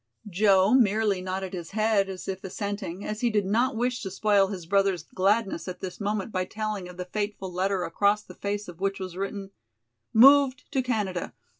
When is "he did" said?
3.21-3.45